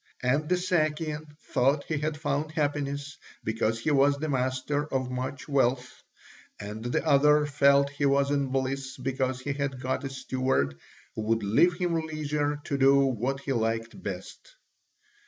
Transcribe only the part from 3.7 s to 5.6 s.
he was the master of much